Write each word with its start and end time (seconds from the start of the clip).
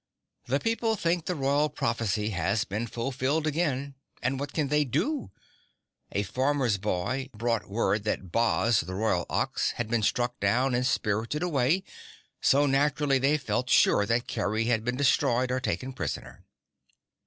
"The 0.47 0.59
people 0.59 0.95
think 0.95 1.25
the 1.27 1.35
Royal 1.35 1.69
Prophecy 1.69 2.31
has 2.31 2.63
been 2.63 2.87
fulfilled 2.87 3.45
again 3.45 3.93
and 4.23 4.39
what 4.39 4.51
can 4.51 4.69
they 4.69 4.83
DO? 4.83 5.29
A 6.11 6.23
farmer's 6.23 6.79
boy 6.79 7.29
brought 7.35 7.69
word 7.69 8.03
that 8.05 8.31
Boz, 8.31 8.79
the 8.79 8.95
Royal 8.95 9.27
Ox, 9.29 9.73
had 9.73 9.89
been 9.89 10.01
struck 10.01 10.39
down 10.39 10.73
and 10.73 10.87
spirited 10.87 11.43
away, 11.43 11.83
so 12.41 12.65
naturally 12.65 13.19
they 13.19 13.37
felt 13.37 13.69
sure 13.69 14.07
that 14.07 14.25
Kerry 14.25 14.63
also 14.63 14.71
had 14.71 14.83
been 14.83 14.97
destroyed 14.97 15.51
or 15.51 15.59
taken 15.59 15.93
prisoner." 15.93 16.45